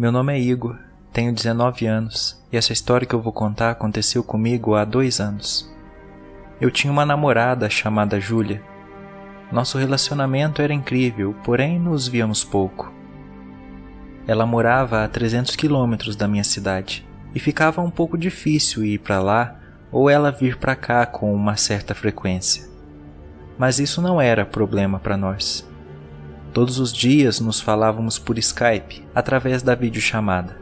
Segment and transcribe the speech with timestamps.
[0.00, 0.78] Meu nome é Igor,
[1.12, 5.70] tenho 19 anos e essa história que eu vou contar aconteceu comigo há dois anos.
[6.58, 8.62] Eu tinha uma namorada chamada Júlia.
[9.52, 12.90] Nosso relacionamento era incrível, porém nos víamos pouco.
[14.26, 19.20] Ela morava a 300 quilômetros da minha cidade e ficava um pouco difícil ir para
[19.20, 19.54] lá
[19.92, 22.66] ou ela vir para cá com uma certa frequência.
[23.58, 25.69] Mas isso não era problema para nós.
[26.52, 30.56] Todos os dias nos falávamos por Skype, através da videochamada.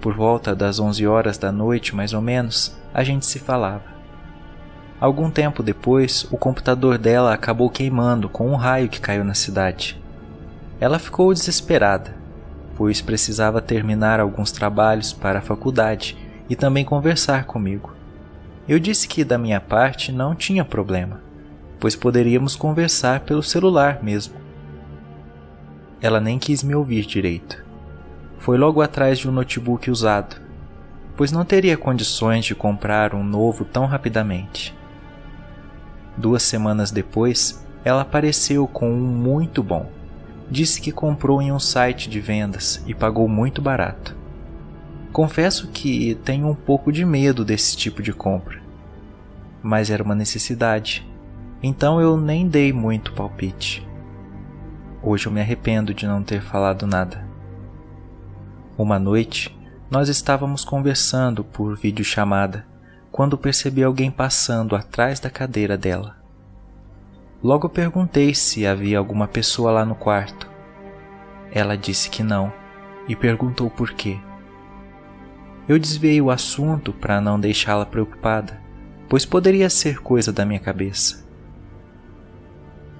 [0.00, 3.84] Por volta das 11 horas da noite, mais ou menos, a gente se falava.
[4.98, 10.00] Algum tempo depois, o computador dela acabou queimando com um raio que caiu na cidade.
[10.80, 12.16] Ela ficou desesperada,
[12.74, 16.16] pois precisava terminar alguns trabalhos para a faculdade
[16.48, 17.92] e também conversar comigo.
[18.66, 21.20] Eu disse que da minha parte não tinha problema,
[21.78, 24.47] pois poderíamos conversar pelo celular mesmo.
[26.00, 27.64] Ela nem quis me ouvir direito.
[28.38, 30.36] Foi logo atrás de um notebook usado,
[31.16, 34.76] pois não teria condições de comprar um novo tão rapidamente.
[36.16, 39.90] Duas semanas depois, ela apareceu com um muito bom.
[40.48, 44.16] Disse que comprou em um site de vendas e pagou muito barato.
[45.12, 48.60] Confesso que tenho um pouco de medo desse tipo de compra,
[49.62, 51.04] mas era uma necessidade,
[51.62, 53.87] então eu nem dei muito palpite.
[55.00, 57.24] Hoje eu me arrependo de não ter falado nada.
[58.76, 59.56] Uma noite,
[59.88, 62.66] nós estávamos conversando por videochamada
[63.12, 66.16] quando percebi alguém passando atrás da cadeira dela.
[67.42, 70.50] Logo perguntei se havia alguma pessoa lá no quarto.
[71.52, 72.52] Ela disse que não
[73.08, 74.18] e perguntou por quê.
[75.68, 78.60] Eu desviei o assunto para não deixá-la preocupada,
[79.08, 81.24] pois poderia ser coisa da minha cabeça.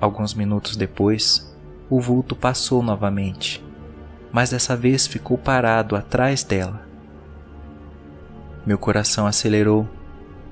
[0.00, 1.47] Alguns minutos depois,
[1.90, 3.64] o vulto passou novamente,
[4.30, 6.86] mas dessa vez ficou parado atrás dela.
[8.66, 9.88] Meu coração acelerou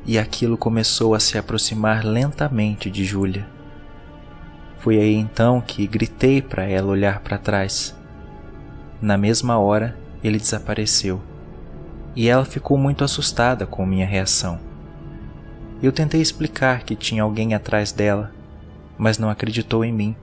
[0.06, 3.46] e aquilo começou a se aproximar lentamente de Júlia.
[4.78, 7.94] Foi aí então que gritei para ela olhar para trás.
[9.02, 11.20] Na mesma hora, ele desapareceu
[12.14, 14.58] e ela ficou muito assustada com minha reação.
[15.82, 18.32] Eu tentei explicar que tinha alguém atrás dela,
[18.96, 20.16] mas não acreditou em mim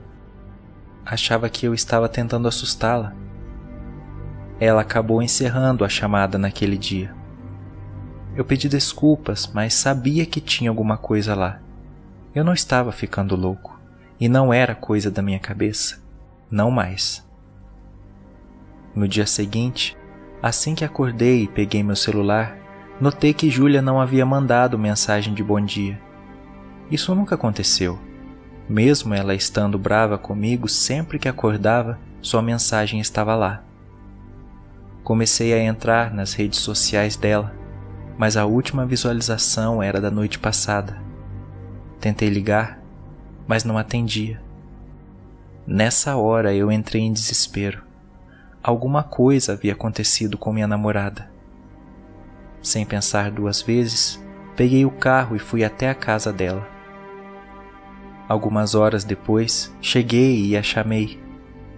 [1.05, 3.13] achava que eu estava tentando assustá-la.
[4.59, 7.13] Ela acabou encerrando a chamada naquele dia.
[8.35, 11.59] Eu pedi desculpas, mas sabia que tinha alguma coisa lá.
[12.33, 13.79] Eu não estava ficando louco,
[14.19, 16.01] e não era coisa da minha cabeça.
[16.49, 17.23] Não mais.
[18.95, 19.97] No dia seguinte,
[20.41, 22.57] assim que acordei e peguei meu celular,
[22.99, 25.99] notei que Júlia não havia mandado mensagem de bom dia.
[26.89, 27.99] Isso nunca aconteceu.
[28.67, 33.63] Mesmo ela estando brava comigo, sempre que acordava, sua mensagem estava lá.
[35.03, 37.53] Comecei a entrar nas redes sociais dela,
[38.17, 41.01] mas a última visualização era da noite passada.
[41.99, 42.79] Tentei ligar,
[43.45, 44.41] mas não atendia.
[45.67, 47.83] Nessa hora eu entrei em desespero.
[48.61, 51.29] Alguma coisa havia acontecido com minha namorada.
[52.61, 54.23] Sem pensar duas vezes,
[54.55, 56.72] peguei o carro e fui até a casa dela.
[58.27, 61.21] Algumas horas depois, cheguei e a chamei,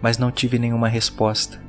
[0.02, 1.62] mas não tive nenhuma resposta.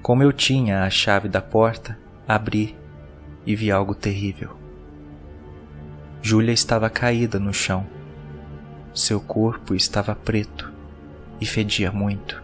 [0.00, 2.76] Como eu tinha a chave da porta, abri
[3.44, 4.56] e vi algo terrível.
[6.20, 7.86] Júlia estava caída no chão.
[8.94, 10.72] Seu corpo estava preto
[11.40, 12.40] e fedia muito.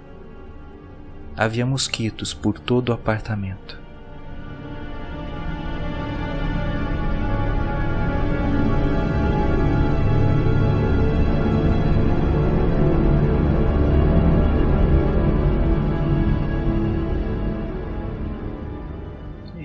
[1.37, 3.79] Havia mosquitos por todo o apartamento.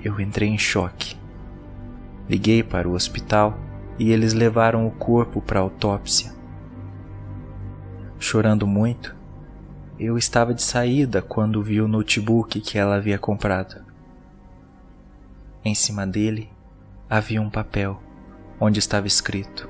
[0.04, 1.16] Eu entrei em choque.
[2.28, 3.58] Liguei para o hospital
[3.98, 6.34] e eles levaram o corpo para autópsia.
[8.20, 9.16] Chorando muito,
[10.00, 13.82] eu estava de saída quando vi o notebook que ela havia comprado.
[15.64, 16.50] Em cima dele
[17.10, 18.02] havia um papel
[18.60, 19.70] onde estava escrito: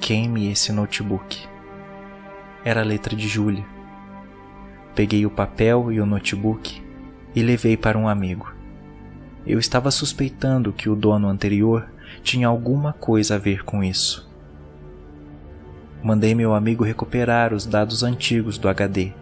[0.00, 1.46] Queime esse notebook.
[2.64, 3.64] Era a letra de Júlia.
[4.94, 6.82] Peguei o papel e o notebook
[7.34, 8.55] e levei para um amigo.
[9.46, 11.88] Eu estava suspeitando que o dono anterior
[12.22, 14.28] tinha alguma coisa a ver com isso.
[16.02, 19.12] Mandei meu amigo recuperar os dados antigos do HD.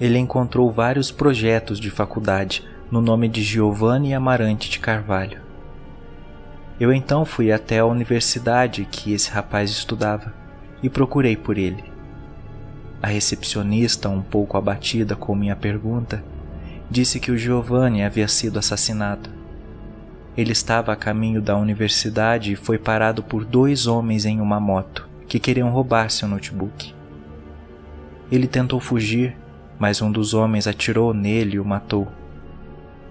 [0.00, 5.40] Ele encontrou vários projetos de faculdade no nome de Giovanni Amarante de Carvalho.
[6.80, 10.32] Eu então fui até a universidade que esse rapaz estudava
[10.82, 11.84] e procurei por ele.
[13.02, 16.24] A recepcionista, um pouco abatida com minha pergunta,
[16.90, 19.30] disse que o Giovanni havia sido assassinado.
[20.36, 25.08] Ele estava a caminho da universidade e foi parado por dois homens em uma moto
[25.28, 26.92] que queriam roubar seu notebook.
[28.32, 29.36] Ele tentou fugir,
[29.78, 32.08] mas um dos homens atirou nele e o matou.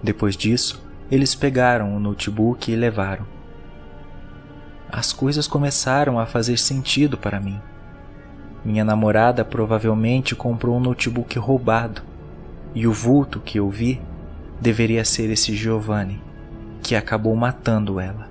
[0.02, 3.26] Depois disso, eles pegaram o notebook e levaram.
[4.90, 7.60] As coisas começaram a fazer sentido para mim.
[8.64, 12.09] Minha namorada provavelmente comprou um notebook roubado
[12.74, 14.00] e o vulto que eu vi
[14.60, 16.20] deveria ser esse Giovanni,
[16.82, 18.28] que acabou matando ela.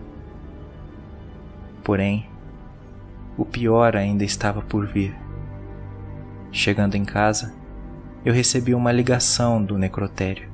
[1.84, 2.28] Porém,
[3.38, 5.16] o pior ainda estava por vir.
[6.52, 7.54] Chegando em casa,
[8.24, 10.50] eu recebi uma ligação do necrotério.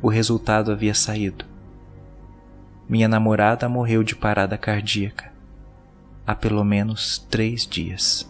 [0.00, 1.44] O resultado havia saído.
[2.88, 5.32] Minha namorada morreu de parada cardíaca
[6.26, 8.28] há pelo menos três dias.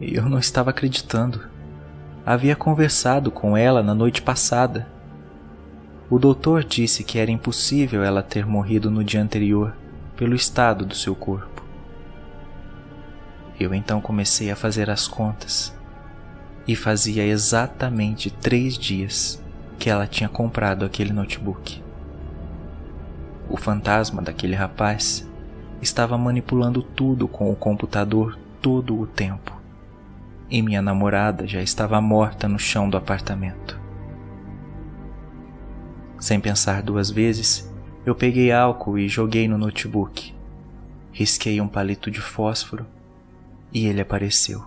[0.00, 1.40] Eu não estava acreditando.
[2.24, 4.86] Havia conversado com ela na noite passada.
[6.08, 9.74] O doutor disse que era impossível ela ter morrido no dia anterior
[10.16, 11.64] pelo estado do seu corpo.
[13.58, 15.74] Eu então comecei a fazer as contas
[16.64, 19.42] e fazia exatamente três dias
[19.80, 21.82] que ela tinha comprado aquele notebook.
[23.50, 25.26] O fantasma daquele rapaz
[25.82, 29.57] estava manipulando tudo com o computador todo o tempo
[30.50, 33.78] e minha namorada já estava morta no chão do apartamento.
[36.18, 37.72] Sem pensar duas vezes,
[38.04, 40.34] eu peguei álcool e joguei no notebook.
[41.12, 42.86] Risquei um palito de fósforo
[43.72, 44.64] e ele apareceu.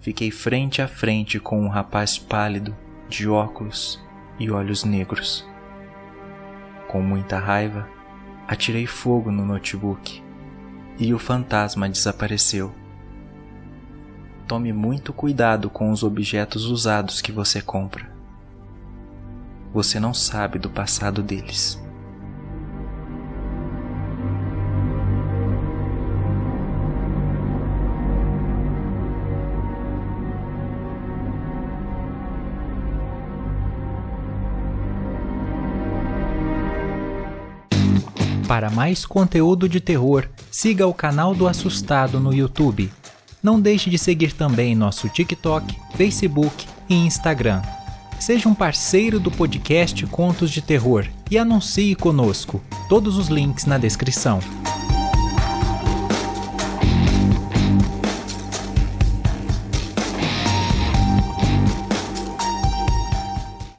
[0.00, 2.74] Fiquei frente a frente com um rapaz pálido,
[3.08, 4.02] de óculos
[4.38, 5.46] e olhos negros.
[6.88, 7.88] Com muita raiva,
[8.48, 10.22] atirei fogo no notebook
[10.98, 12.79] e o fantasma desapareceu.
[14.50, 18.10] Tome muito cuidado com os objetos usados que você compra.
[19.72, 21.80] Você não sabe do passado deles.
[38.48, 42.90] Para mais conteúdo de terror, siga o canal do Assustado no YouTube
[43.42, 47.62] não deixe de seguir também nosso TikTok, Facebook e Instagram.
[48.18, 52.60] Seja um parceiro do podcast Contos de Terror e anuncie conosco.
[52.88, 54.40] Todos os links na descrição.